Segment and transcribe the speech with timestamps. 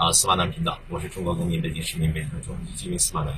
[0.00, 3.34] 啊，司马南频道，我是中国公民，北京市民，北京中级居民司马南。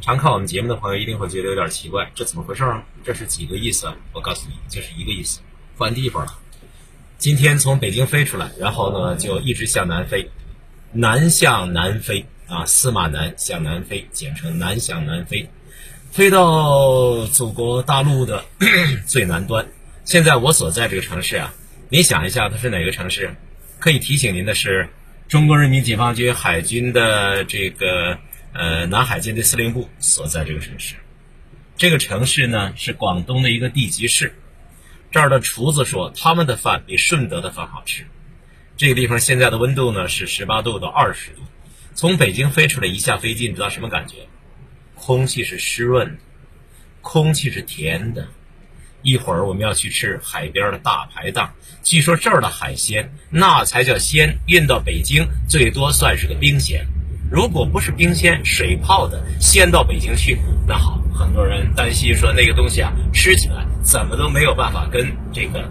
[0.00, 2.82] 常看我们节目的朋友一定会觉得有点奇怪，这怎么回事啊？
[3.04, 3.92] 这是几个意思？
[4.14, 5.40] 我告诉你，就是一个意思，
[5.76, 6.38] 换地方了。
[7.18, 10.30] 今天从北京飞出来，然后呢就一直向南飞，
[10.92, 15.50] 南向南飞啊，司马南向南飞，简称南向南飞，
[16.10, 18.42] 飞到祖国大陆的
[19.06, 19.68] 最南端。
[20.06, 21.52] 现在我所在这个城市啊。
[21.90, 23.36] 你想一下，它是哪个城市？
[23.78, 24.88] 可以提醒您的是，
[25.26, 28.18] 中国人民解放军海军的这个
[28.52, 30.96] 呃南海舰队司令部所在这个城市。
[31.76, 34.34] 这个城市呢是广东的一个地级市。
[35.10, 38.04] 这儿的厨子说，他们的饭比顺德的饭好吃。
[38.76, 41.40] 这个地方现在的温度呢是十八度到二十度。
[41.94, 44.16] 从北京飞出来一下飞机，你知道什么感觉？
[44.94, 46.18] 空气是湿润的，
[47.00, 48.28] 空气是甜的。
[49.04, 51.50] 一会儿我们要去吃海边的大排档，
[51.82, 56.84] 据说这儿的海鲜那才叫鲜，运到北京最多算是个冰鲜。
[57.30, 65.70] 如果不是冰鲜，水泡的鲜到北京去，那好，很多人担心说那个东西啊吃起来怎么都没有办法跟这个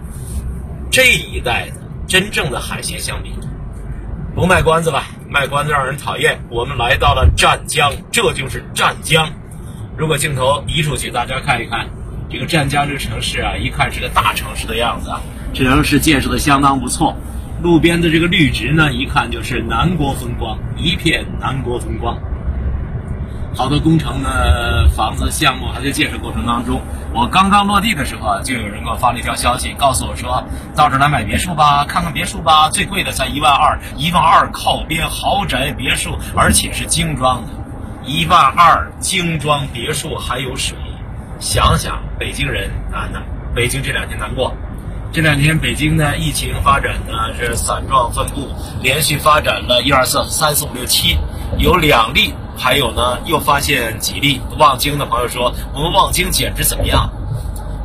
[0.88, 3.32] 这一代的真正的海鲜相比。
[4.32, 6.40] 不卖关子了，卖关子让人讨厌。
[6.50, 9.28] 我们来到了湛江，这就是湛江。
[9.96, 11.88] 如果镜头移出去，大家看一看。
[12.34, 15.20] 这个湛江这个城市啊，一看是个大城市的样子啊，
[15.52, 17.14] 这城市建设的相当不错。
[17.62, 22.18] 路边的这个绿植呢，一看就是南国风光，一片南国风光。
[23.54, 26.80] 好多工程呢，房子项目还在建设过程当中。
[27.12, 30.42] 我刚刚落地的时候啊，就有人给我发了一条消息，告诉我说
[30.74, 37.50] 到这来买别墅吧，看看别墅吧，最贵的才一万二，一万二靠边豪宅别墅，而且是精装的，
[38.04, 40.76] 一万二精装别墅还有水。
[41.40, 43.22] 想想北京人啊，那
[43.54, 44.54] 北京这两天难过。
[45.12, 48.48] 这两天北京呢，疫情发展呢是散状分布，
[48.82, 51.16] 连续发展了一二四三四五六七，
[51.58, 54.40] 有两例，还有呢又发现几例。
[54.58, 57.08] 望京的朋友说，我们望京简直怎么样？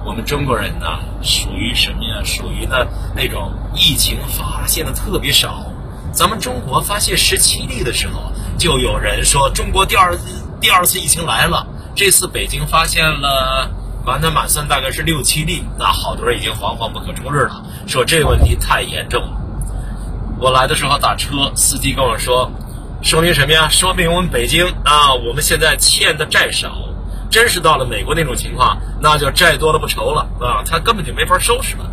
[0.06, 0.88] 我们中国人呢，
[1.22, 2.24] 属于什么呀？
[2.24, 5.66] 属于呢那种疫情发现的特别少。
[6.12, 10.18] 咱们中国发现十七例的时候，就有人说中国第二
[10.60, 11.68] 第二次疫情来了。
[12.00, 13.70] 这次北京发现了
[14.06, 19.34] 满打满算大概是六七例，那好多人已经惶惶不可终日了，说这个问题太严重了。
[20.40, 22.50] 我来的时候打车，司机跟我说，
[23.02, 23.68] 说明什么呀？
[23.68, 26.74] 说明我们北京啊，我们现在欠的债少。
[27.30, 31.84] 真是到了美国那种情况，那就债多了不愁了啊，他根本就没法收拾了。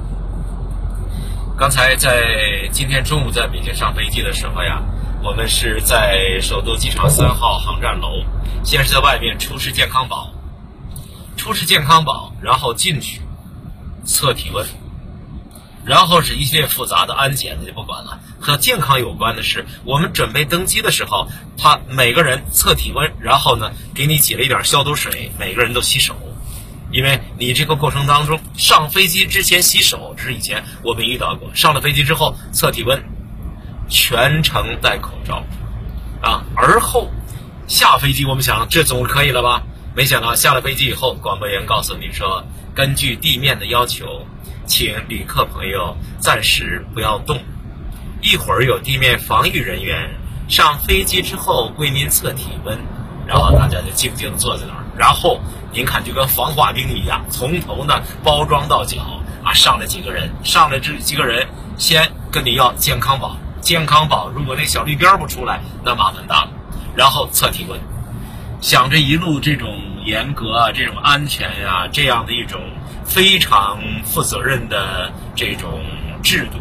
[1.58, 2.22] 刚才在
[2.70, 4.80] 今天中午在北京上飞机的时候呀。
[5.26, 8.24] 我们是在首都机场三号航站楼，
[8.64, 10.32] 先是在外面出示健康宝，
[11.36, 13.20] 出示健康宝，然后进去
[14.04, 14.64] 测体温，
[15.84, 18.20] 然后是一系列复杂的安检的就不管了。
[18.38, 21.26] 和健康有关的是，我们准备登机的时候，
[21.58, 26.14] 他每个人测体温，然后呢给你挤了一点消毒水，每个人都洗手，
[26.92, 33.02] 因为你这个过程当中上飞机之前洗手，这是以前我们遇到过，上了飞机之后测体温。
[33.88, 35.44] 全程戴口罩，
[36.20, 37.10] 啊，而后
[37.66, 39.62] 下飞机，我们想这总可以了吧？
[39.94, 44.26] 没想到下了飞机以后，广播员告诉你说，根据地面的要求，
[44.66, 47.40] 请旅客朋友暂时不要动，
[48.20, 50.10] 一会儿有地面防御人员
[50.48, 52.78] 上飞机之后为您测体温，
[53.26, 55.40] 然后大家就静静坐在那儿，然后
[55.72, 59.00] 您看就跟防化兵一样，从头呢包装到脚
[59.42, 61.46] 啊，上来几个人，上来这几个人
[61.78, 63.36] 先跟你要健康宝。
[63.66, 66.50] 健康宝，如果那小绿标不出来，那麻烦大了。
[66.94, 67.80] 然后测体温，
[68.60, 69.68] 想着一路这种
[70.04, 72.60] 严格啊，这种安全呀，这样的一种
[73.04, 75.82] 非常负责任的这种
[76.22, 76.60] 制度，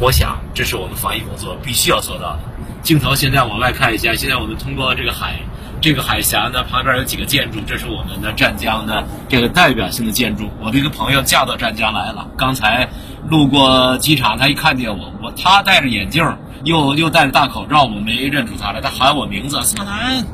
[0.00, 2.40] 我想这是我们防疫工作必须要做到的。
[2.82, 5.38] 镜头现在往外看一下，现在我们通过这个海，
[5.82, 10.50] 这个海峡呢旁边有几个建筑，这是我们的湛江的这个代表性的建筑。
[10.62, 12.88] 我的一个朋友嫁到湛江来了，刚才。
[13.28, 16.24] 路过机场，他一看见我，我他戴着眼镜，
[16.64, 18.80] 又又戴着大口罩，我没认出他来。
[18.80, 20.24] 他喊我名字，司马南。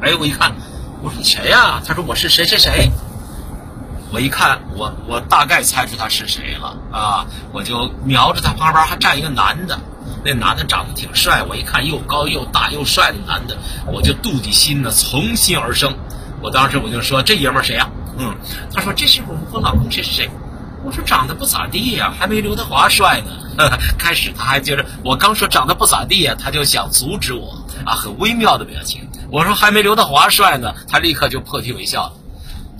[0.00, 0.52] 哎，我一看，
[1.02, 1.82] 我说你谁呀？
[1.86, 2.90] 他说我是谁谁谁。
[4.12, 7.26] 我一看，我我大概猜出他是谁了啊！
[7.52, 9.78] 我就瞄着他旁边还站一个男的，
[10.24, 11.44] 那男的长得挺帅。
[11.48, 13.56] 我一看又高又大又帅的男的，
[13.86, 15.94] 我就妒忌心呢从心而生。
[16.42, 17.88] 我当时我就说这爷们谁呀？
[18.18, 18.34] 嗯，
[18.74, 20.30] 他说这是我我老公谁谁谁。
[20.82, 23.32] 我说长得不咋地呀，还没刘德华帅呢。
[23.98, 27.54] 开始他还觉得我刚说长得不咋地呀，他就想阻止我
[27.84, 29.06] 啊，很微妙的表情。
[29.30, 32.10] 我说还没刘德华帅呢，他立刻就破涕为笑。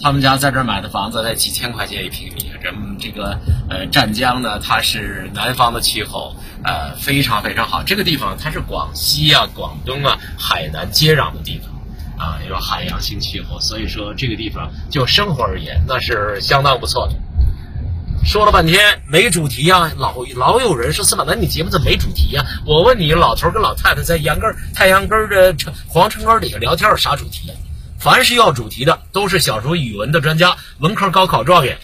[0.02, 2.50] 他们家在这儿买的房子在几千块钱一平米。
[2.62, 3.38] 这这个
[3.69, 7.82] 呃湛江呢，它是南方的气候，呃非常非常好。
[7.82, 17.14] 这个地方它是广西啊、广东啊、海南接壤的地方，啊有海洋性气候，所以说这个地方就生活而言，那是相当不错的。
[18.25, 22.44] 说了半天没主题呀，老老有人说司马南，你节目怎么没主题呀？
[22.64, 25.55] 我问你，老头跟老太太在阳根太阳根的
[25.88, 27.50] 黄城根底下聊天啥主题？
[27.99, 31.76] 凡是要主题的，都是小时候语文的专家、文科高考状元。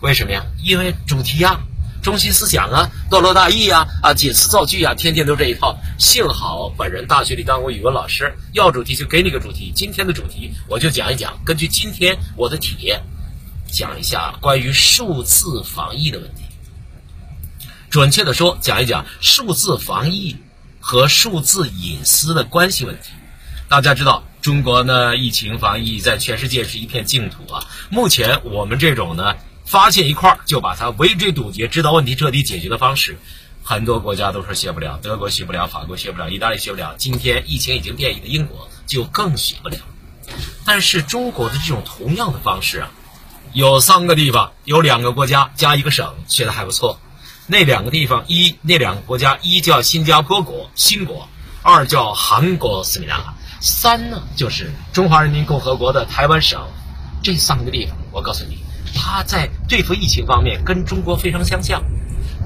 [0.00, 0.44] 为什么呀？
[0.62, 1.58] 因为主题呀，
[2.00, 5.76] 中心思想啊，段落大意呀，啊，解词造句啊，天天都这一套。
[5.98, 9.72] 幸好本人大学里当过语文老师，要主题就给你个主题。
[9.74, 13.02] 今天的主题我就讲一讲，根据今天我的体验。
[13.72, 16.42] 讲一下关于数字防疫的问题，
[17.88, 20.36] 准确的说，讲一讲数字防疫
[20.78, 23.08] 和数字隐私的关系问题。
[23.70, 27.66] 大家知道，中国呢疫情防疫在全世界是一片净土啊。
[27.88, 33.16] 目前我们这种呢发现一块就把它围追堵截，知道问题彻底解决的方式，
[33.62, 39.78] 很多国家都说学不了，德国学不了，法国学不了，意大利学不了，今天疫情已经变异的英国就更学不了。
[40.66, 42.90] 但是中国的这种同样的方式啊。
[43.54, 46.98] 有三个地方，有两个国家加一个省，学的还不错。
[47.46, 51.28] 那两个地方，一那两个国家，一叫新加坡国新国，
[51.60, 56.66] 二叫韩国斯里兰卡，三呢就是中华人民共和国的台湾省。
[57.22, 58.56] 这三个地方，我告诉你，
[58.94, 61.82] 它在对付疫情方面跟中国非常相像。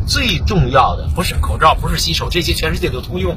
[0.08, 3.36] 最重要的不是口罩，不是洗手，这些全世界都通用，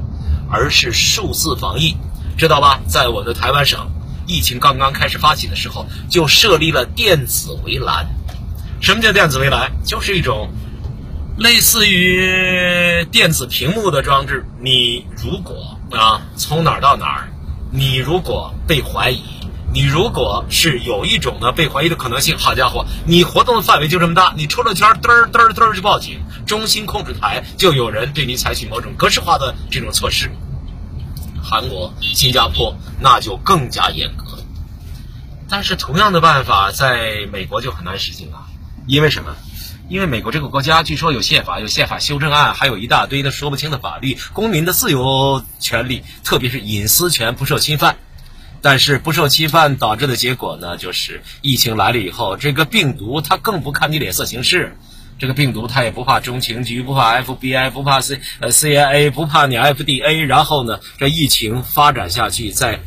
[0.50, 1.95] 而是数字防疫，
[2.36, 2.80] 知道吧？
[2.88, 3.88] 在我的台湾省。
[4.30, 8.08] 疫情刚刚开始发起的时候，就设立了电子围栏。
[8.80, 9.72] 什么叫电子围栏？
[9.84, 10.52] 就是一种
[11.36, 14.46] 类似于电子屏幕的装置。
[14.62, 17.30] 你如果啊从哪儿到哪儿，
[17.72, 19.24] 你如果被怀疑，
[19.74, 30.30] 你如果是有一种呢被怀疑的可能性，好家伙，你活动的范围就这么大，你出了圈，嘚儿嘚儿嘚儿就报警，中心控制台就有人对你采取某种格式化的这种措施。
[31.50, 34.38] 韩国、新加坡那就更加严格，
[35.50, 38.46] 但是同样的办法在美国就很难实行了。
[38.86, 39.36] 因为什么？
[39.90, 47.98] 因为美国这个国家据说有宪法、有宪法修正案，还有一大堆的说不清的法律，公民的自由权利，特别是隐私权不受侵犯。
[48.62, 54.78] 但是不受侵犯导致的结果呢，就是疫情来了以后，这个病毒它更不看你脸色行事。
[55.19, 60.25] 这个病毒它也不怕中情局，不怕 FBI，不怕 C 呃 CIA，不怕你 FDA。
[60.25, 62.80] 然后呢，这疫情发展下去，在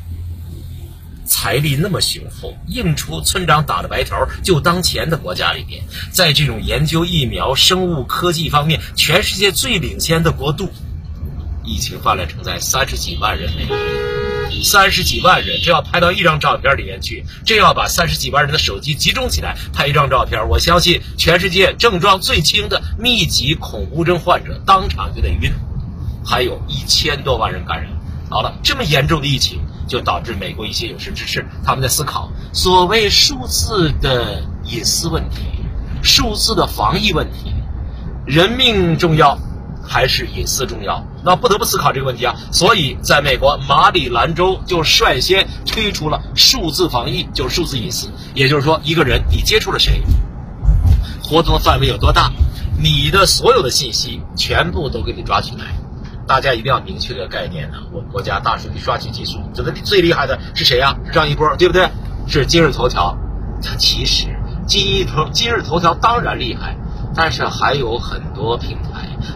[1.24, 10.72] 财力那么雄厚、硬出村长打的白条就当钱的国家里边，在这种研究疫苗、生物科技方面，全世界最领先的国度，
[11.64, 14.21] 疫情泛滥成灾，三十几万人没。
[14.62, 25.52] 三十几万人，这要拍到一张照片里面去，这要把三十几万人的手机集中起来拍一张照片，我相信全世界症状最轻的密集恐怖症患者当场就得晕，
[26.24, 27.90] 还有一千多万人感染。
[28.28, 35.42] 好了，这么严重的疫情，就导致美国一些有识之士他们在思考所谓数字的隐私问题、
[36.02, 37.52] 数字的防疫问题，
[38.26, 39.38] 人命重要。
[39.82, 42.34] 还是隐私重要，那不得不思考这个问题啊。
[42.50, 48.08] 所以，在美国马里兰州就率先推出了数字防疫，就是数字隐私。
[48.34, 50.02] 也就是说，一个人你接触了谁，
[51.22, 52.30] 活动的范围有多大，
[52.78, 55.66] 你的所有的信息全部都给你抓起来。
[56.26, 57.78] 大家一定要明确这个概念呢。
[57.92, 60.96] 我们国家大数据抓取技术，这个最厉害的是谁呀？
[61.12, 61.88] 张一波，对不对？
[62.28, 63.16] 是今日头条。
[63.64, 64.26] 它其实
[64.66, 66.76] 今日头今日头条当然厉害，
[67.14, 68.91] 但是还有很多平台。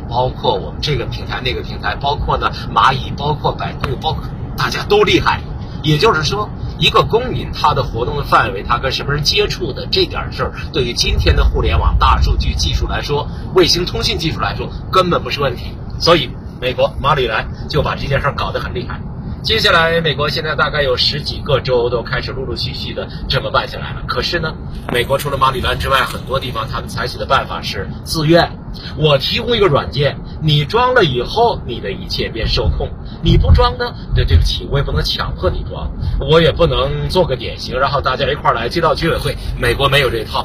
[0.08, 4.24] 包括我们这个平台、那个平台，包括呢蚂蚁，包括百度，包括
[4.56, 5.40] 大家都厉害。
[5.82, 15.72] 也就是说，一个公民他的活动的范围，他跟什么人接触的这点事儿，对于今天的互联网大数据技术来说，卫星通信技术来说，根本不是问题。
[16.00, 16.28] 所以，
[16.60, 19.00] 美国马里兰就把这件事儿搞得很厉害。
[19.46, 24.02] 接下来，美国现在大概有十几个州都开始陆陆续续的这么办下来了。
[24.04, 24.52] 可是呢，
[24.92, 28.50] 美国除了马里兰之外，很多地方他们采取的办法是自愿。
[28.96, 32.90] 我提供一个软件，你装了以后，你的一切便受控。
[33.22, 33.94] 你不装呢？
[34.16, 35.88] 对，对不起，我也不能强迫你装，
[36.28, 39.36] 我也不能做个典型，然后大家一块儿来街道居委会。
[39.56, 40.44] 美国没有这套。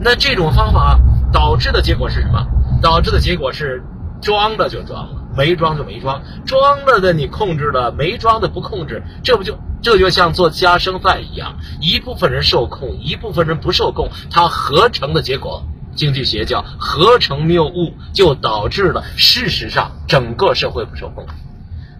[0.00, 0.98] 那这种方法
[1.32, 2.44] 导致的结果是什么？
[2.82, 3.84] 导致的结果是
[4.20, 5.22] 装了就装了。
[5.36, 15.62] 没装就没装，装了的你控制了，没装的不控制，这不就这就像做家生饭一样，一部分人受控，一部分人不受控，它合成的结果，
[15.94, 21.26] 经济学叫合成谬误，就导致了事实上整个社会不受控。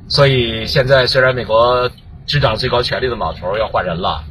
[0.08, 1.90] 所以现在虽然美国
[2.26, 4.24] 执掌最高权力的老头要换人了，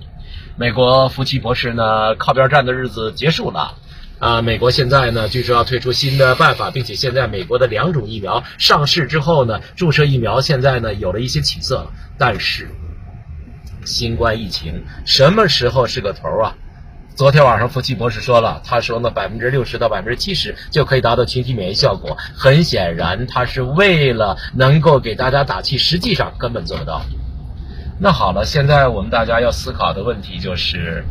[0.58, 3.76] 美国福奇博士呢，靠边站的日子结束了。
[4.18, 11.92] 啊，美国现在呢，据说要推出新的办法，并且现在美国的两种疫苗上市之后呢，注射疫苗现在呢有了一些起色了。
[12.18, 12.70] 但是，
[13.84, 16.56] 新冠疫情什么时候是个头啊？
[17.14, 22.18] 昨天晚上福奇博士说了，他说呢，百分之六十到百分之七十就可以达到群体免疫效果。
[22.34, 27.02] 很显然，他是为了能够给大家打气，实际上根本做不到。
[28.00, 31.04] 那好了，现在我们大家要思考的问题就是，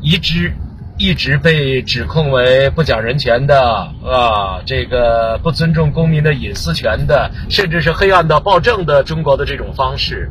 [0.00, 0.54] 一支。
[0.98, 10.28] 一直被指控为不讲人权的啊，这个不尊重公民的隐私权的，甚至是黑暗到暴政的中国的这种方式，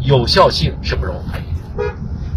[0.00, 1.42] 有效性是不容怀疑。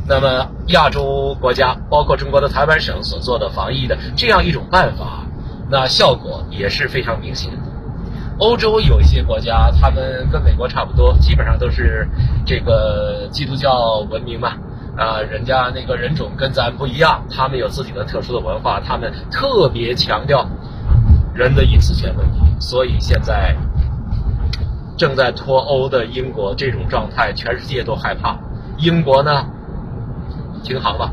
[0.05, 5.25] 那么亚洲国家，包括中国的台湾省所做的防疫的这样一种办法，
[5.71, 7.53] 那效果也是非常明显。
[8.37, 12.05] 欧洲有一些国家，他们跟美国差不多，基本上都是
[12.45, 14.57] 这个基督教文明嘛。
[14.97, 20.47] 啊，人家那个人种跟咱不一样，他们有自己的特殊的文化，他们特别强调
[21.33, 22.39] 人的隐私权问题。
[22.59, 23.55] 所以现在
[24.97, 28.37] 正在脱欧的英国这种状态，全世界都害怕。
[28.77, 29.45] 英国呢，
[30.63, 31.11] 停航了。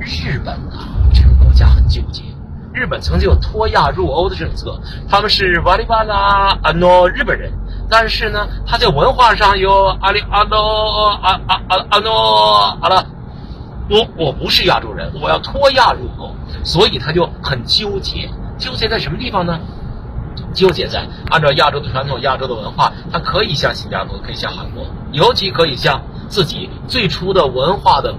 [0.00, 2.24] 日本啊，这个国家很纠结。
[2.74, 4.78] 日本曾经有脱亚入欧的政策，
[5.08, 7.52] 他们是瓦里巴拉啊诺日本人。
[7.92, 13.04] 但是呢，他在文化上有阿里阿诺阿阿阿阿诺阿拉，
[13.90, 16.34] 我我不是亚洲人，我要脱亚入欧，
[16.64, 19.60] 所以他就很纠结，纠结在什么地方呢？
[20.54, 28.14] 纠结在按照亚洲的传统、亚洲的文化，他可以像新加坡，可以像韩国，尤其可以像自己最初的文化的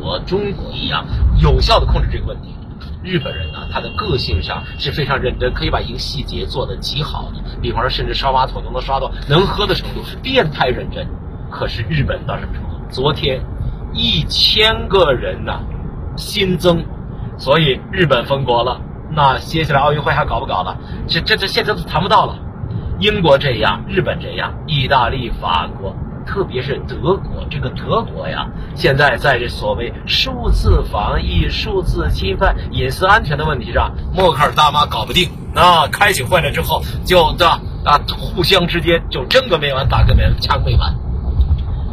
[0.00, 1.06] 国中国一样，
[1.40, 2.56] 有效的控制这个问题。
[3.02, 7.42] 日本人呢，他的个性上是非常认真，可以把一个细节做得极好的。
[7.60, 11.06] 比方说，甚至刷马桶都能刷到能喝的程度，变态认真。
[11.50, 12.68] 可是日本到什么程度？
[12.88, 13.40] 昨天
[13.92, 15.60] 一千个人呢
[16.16, 16.84] 新增，
[17.36, 18.80] 所以日本封国了。
[19.10, 20.78] 那接下来奥运会还搞不搞了？
[21.06, 22.38] 这这这现在都谈不到了。
[23.00, 25.94] 英国这样，日本这样，意大利、法国。
[26.24, 35.30] 特别是德国，这个德国呀，现在在这所谓数字防疫、数字侵犯隐私安全的问题上，默克尔大妈搞不定。
[35.54, 37.46] 那开起会来之后，就的
[37.84, 40.94] 啊，互相之间就争个没完，打个没完，掐个没完。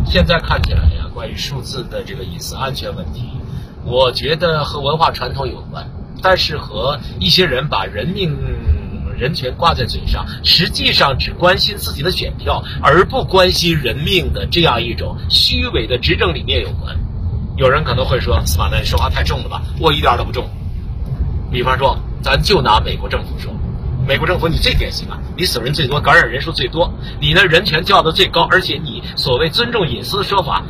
[0.05, 3.29] 现在看起来呀，关于数字的这个隐私安全问题，
[3.83, 5.89] 我觉得和文化传统有关，
[6.21, 8.37] 但是和一些人把人命。
[9.19, 16.97] 人权挂在嘴上，实际上只关心自己的选票，而不关心人命的这样一种虚伪的执政理念有关。
[17.57, 20.49] 有人可能会说：“司马南，你说话太重了吧？”我一点都不重。
[21.51, 23.51] 比方说，咱就拿美国政府说，
[24.07, 30.63] 美国政府你最典型啊，你死人最多，感染人数最多，你的人权叫的最高，而且你所谓尊重隐私的说法，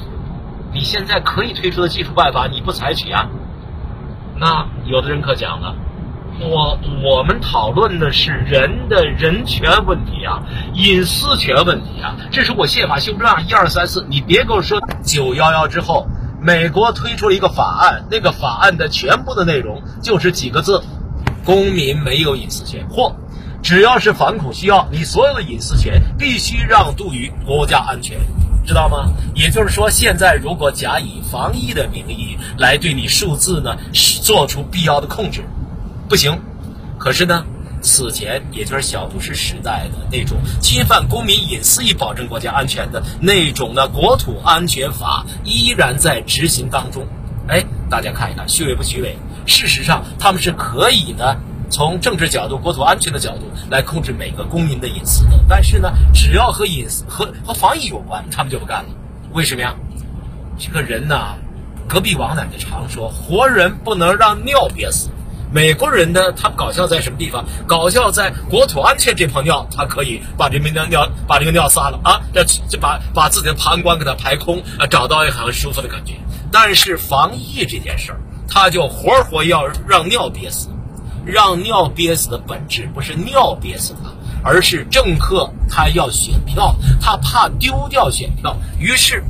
[0.73, 3.29] 你现在可以推出的技术办法你不采取啊？
[4.39, 5.75] 那有的人可讲了。
[6.41, 10.41] 我我们讨论的是人的人权问题啊，
[10.73, 14.05] 隐私权问题啊，这是我宪法修正案一二三四。
[14.09, 16.07] 你别跟我说九幺幺之后，
[16.41, 20.81] 美国推出了一个法案，那个法案的全部的内容就是几个字：
[21.43, 23.13] 公民没有隐私权，或
[23.61, 28.17] 只要是反恐需要，你所有的隐私权必须让渡于国家安全，
[28.65, 29.11] 知道吗？
[29.35, 33.75] 也就是说，现在如果假以防疫的名义来对你数字呢，
[34.23, 35.43] 做出必要的控制。
[36.09, 36.41] 不行，
[36.97, 37.45] 可是呢，
[37.83, 47.05] 此前也就是小布什时代的那种侵犯公民隐私以保证国家安全的那种的国土安全法依然在执行当中。
[47.47, 49.15] 哎，大家看一看，虚伪不虚伪？
[49.45, 51.35] 事实上，他们是可以呢，
[51.69, 55.39] 从政治角度、国土安全的角度来控制每个公民的隐私的。
[55.47, 58.89] 但是呢，只要和隐私和和防疫有关，他们就不干了。
[59.31, 59.75] 为什么呀？
[60.57, 61.35] 这个人呢，
[61.87, 65.11] 隔壁王奶奶常说，活人不能让尿憋死。
[65.51, 67.43] 美国人呢，他搞笑在什么地方？
[67.65, 76.13] 搞笑在国土安全这泡尿，他可以把这瓶尿尿把这个尿撒了啊，这这把把自己的膀胱给它排空啊，找到一个很舒服的感觉。
[76.51, 80.69] 但是防疫这件事儿，他就活活要让尿憋死，
[81.25, 84.11] 让尿憋死的本质不是尿憋死他，
[84.43, 89.23] 而是政客他要选票，他怕丢掉选票，于是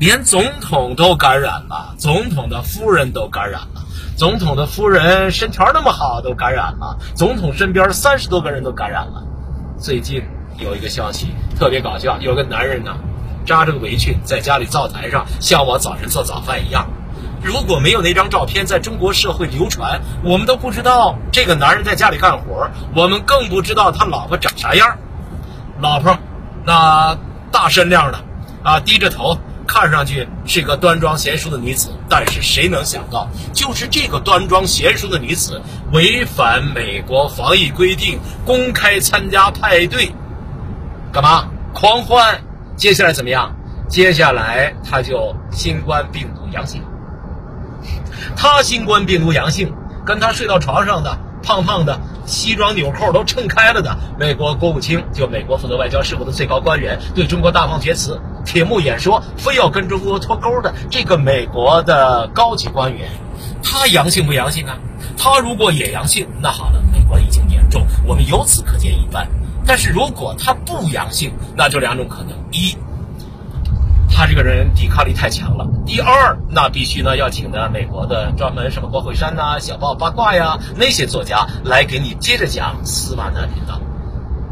[0.00, 3.81] 连总统都感染了，总统的夫人都感染了。
[4.22, 6.96] 总统的夫人身条那么好，都感染了。
[7.16, 9.24] 总统身边三十多个人都感染了。
[9.80, 10.22] 最近
[10.58, 12.92] 有一个消息特别搞笑，有个男人呢，
[13.44, 16.86] 扎着个围裙在家里灶台上，像我早晨做早饭一样。
[17.42, 24.98] 如果没有那张照片在中国社会流传，我们都不知道这个男人在家里干活，我们更不知道他老婆长啥样。
[25.80, 26.16] 老婆
[26.64, 27.18] 那
[27.50, 28.20] 大身量的
[28.62, 29.36] 啊，低着头。
[29.72, 35.62] 看上去是个端庄贤淑的女子，但是谁能想到，就是这个端庄贤淑的女子
[35.92, 40.12] 违反美国防疫规定，公开参加派对，
[41.10, 42.42] 干嘛狂欢？
[42.76, 43.50] 接下来怎么样？
[43.88, 46.82] 接下来她就新冠病毒阳性。
[48.36, 49.72] 她新冠病毒阳性，
[50.04, 51.98] 跟她睡到床上的胖胖的。
[52.26, 63.10] 西装纽扣都撑开了的美国国务卿，就美国负责外交事务的最高官员，对中国大放厥词，铁幕演说，非要跟中国脱钩的这个美国的高级官员，
[63.62, 64.78] 他阳性不阳性啊？
[65.16, 69.28] 他如果也阳性，那好了，美国已经严重，我们由此可见一斑。
[69.66, 72.76] 但是如果他不阳性，那就两种可能：一。
[74.12, 75.66] 他这个人抵抗力太强了。
[75.84, 83.80] 第二，那必须呢要请的美国的专门什么国会山呐、小报八卦呀那些作家来给你接着讲司马南频道。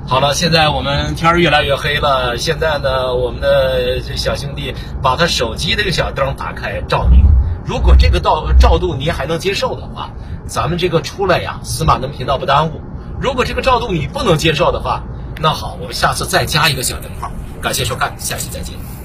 [0.09, 2.37] 好了，现在我们天儿越来越黑了。
[2.37, 7.25] 现在呢，我们的这小兄弟把他手机这个小灯打开照明。
[7.65, 10.11] 如果这个照照度你还能接受的话，
[10.47, 12.81] 咱们这个出来呀，司马南频道不耽误。
[13.21, 15.05] 如果这个照度你不能接受的话，
[15.41, 17.31] 那好，我们下次再加一个小灯泡。
[17.63, 19.00] 感谢收看，下期再见。